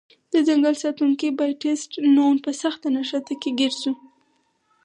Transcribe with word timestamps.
د 0.31 0.33
ځنګل 0.47 0.75
ساتونکی 0.83 1.29
بابټیست 1.39 1.91
نون 2.15 2.35
په 2.45 2.51
سخته 2.61 2.87
نښته 2.95 3.33
کې 3.41 3.49
ګیر 3.59 3.73
شوی 3.81 3.95
و. 3.97 4.01